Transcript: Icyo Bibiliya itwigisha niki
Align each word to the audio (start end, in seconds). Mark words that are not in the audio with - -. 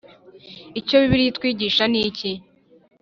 Icyo 0.79 0.95
Bibiliya 1.01 1.29
itwigisha 1.31 1.83
niki 1.91 2.31